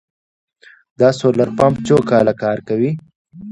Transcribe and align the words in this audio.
د 0.99 1.01
سولر 1.19 1.49
پمپ 1.57 1.75
څو 1.87 1.97
کاله 2.09 2.33
کار 2.41 2.57
کوي؟ 2.67 2.91